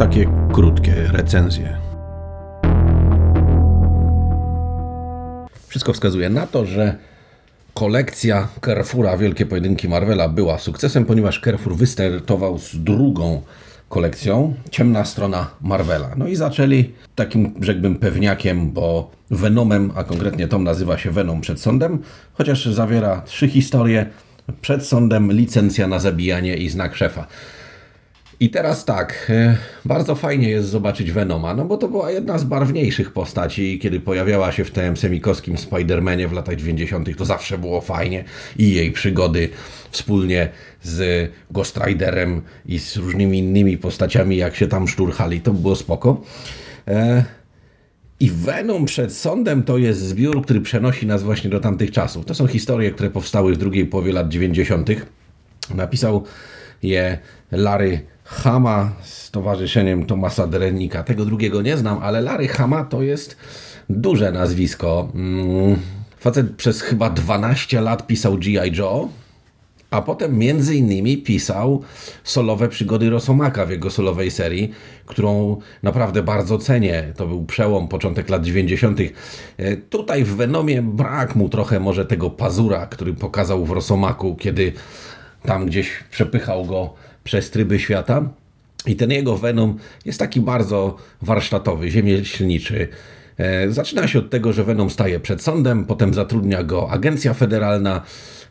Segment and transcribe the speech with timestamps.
[0.00, 1.76] takie krótkie recenzje.
[5.68, 6.96] Wszystko wskazuje na to, że
[7.74, 13.42] kolekcja Carrefoura Wielkie Pojedynki Marvela była sukcesem, ponieważ Carrefour wystartował z drugą
[13.88, 16.10] kolekcją Ciemna Strona Marvela.
[16.16, 21.60] No i zaczęli takim, rzekłbym, pewniakiem, bo Venomem, a konkretnie tom nazywa się Venom przed
[21.60, 21.98] sądem,
[22.32, 24.06] chociaż zawiera trzy historie.
[24.60, 27.26] Przed sądem licencja na zabijanie i znak szefa.
[28.42, 32.44] I teraz tak, e, bardzo fajnie jest zobaczyć Venoma, no bo to była jedna z
[32.44, 37.16] barwniejszych postaci, kiedy pojawiała się w tym semikowskim Spider-Manie w latach 90.
[37.16, 38.24] to zawsze było fajnie
[38.56, 39.48] i jej przygody
[39.90, 40.48] wspólnie
[40.82, 46.20] z Ghost Riderem i z różnymi innymi postaciami, jak się tam szturchali, to było spoko.
[46.88, 47.24] E,
[48.20, 52.24] I Venom przed sądem to jest zbiór, który przenosi nas właśnie do tamtych czasów.
[52.24, 54.90] To są historie, które powstały w drugiej połowie lat 90.
[55.74, 56.24] Napisał
[56.82, 57.18] je
[57.52, 61.02] Larry Hama z towarzyszeniem Tomasa Derennika.
[61.02, 63.36] Tego drugiego nie znam, ale Larry Hama to jest
[63.88, 65.08] duże nazwisko.
[65.14, 65.76] Mm,
[66.18, 68.76] facet przez chyba 12 lat pisał G.I.
[68.78, 69.08] Joe,
[69.90, 71.82] a potem między innymi pisał
[72.24, 74.70] solowe przygody Rosomaka w jego solowej serii,
[75.06, 77.12] którą naprawdę bardzo cenię.
[77.16, 79.00] To był przełom, początek lat 90.
[79.56, 84.72] E, tutaj w Venomie brak mu trochę może tego pazura, który pokazał w Rosomaku, kiedy
[85.42, 88.28] tam gdzieś przepychał go przez tryby świata.
[88.86, 92.88] I ten jego Venom jest taki bardzo warsztatowy, ziemieślniczy.
[93.38, 98.02] E, zaczyna się od tego, że Venom staje przed sądem, potem zatrudnia go agencja federalna.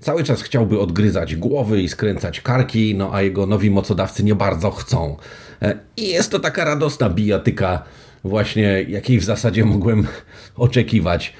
[0.00, 4.70] Cały czas chciałby odgryzać głowy i skręcać karki, no a jego nowi mocodawcy nie bardzo
[4.70, 5.16] chcą.
[5.62, 7.82] E, I jest to taka radosna bijatyka,
[8.24, 10.06] właśnie jakiej w zasadzie mogłem
[10.56, 11.32] oczekiwać.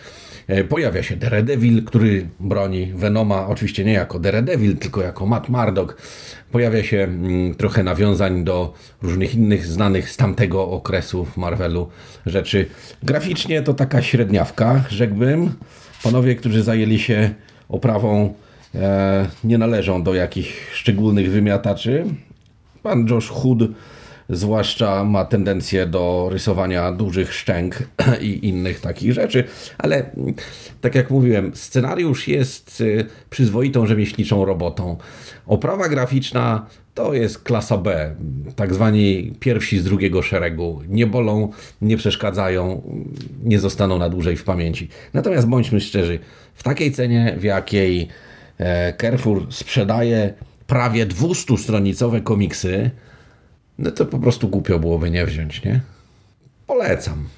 [0.49, 5.97] E, pojawia się Daredevil, który broni Venoma, oczywiście nie jako Daredevil, tylko jako Matt Murdock.
[6.53, 11.89] Pojawia się mm, trochę nawiązań do różnych innych znanych z tamtego okresu w Marvelu
[12.27, 12.67] rzeczy.
[13.03, 15.53] Graficznie to taka średniawka, rzekłbym.
[16.03, 17.31] Panowie, którzy zajęli się
[17.69, 18.35] oprawą,
[18.75, 22.05] e, nie należą do jakichś szczególnych wymiataczy.
[22.83, 23.59] Pan Josh Hood
[24.29, 27.79] zwłaszcza ma tendencję do rysowania dużych szczęk
[28.21, 29.45] i innych takich rzeczy,
[29.79, 30.11] ale
[30.81, 34.97] tak jak mówiłem, scenariusz jest y, przyzwoitą rzemieślniczą robotą.
[35.47, 38.15] Oprawa graficzna to jest klasa B,
[38.57, 40.83] tak zwani pierwsi z drugiego szeregu.
[40.89, 41.51] Nie bolą,
[41.83, 42.83] nie przeszkadzają,
[43.45, 44.89] nie zostaną na dłużej w pamięci.
[45.15, 46.19] Natomiast bądźmy szczerzy,
[46.55, 48.09] w takiej cenie, w jakiej
[48.59, 50.35] e, Carrefour sprzedaje
[50.67, 52.91] prawie 200-stronicowe komiksy,
[53.79, 55.81] no to po prostu głupio byłoby nie wziąć, nie?
[56.67, 57.29] Polecam.